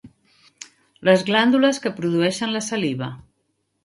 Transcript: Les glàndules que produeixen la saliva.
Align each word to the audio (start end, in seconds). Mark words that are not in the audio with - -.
Les 1.09 1.25
glàndules 1.27 1.79
que 1.83 1.91
produeixen 1.99 2.57
la 2.57 2.63
saliva. 2.69 3.11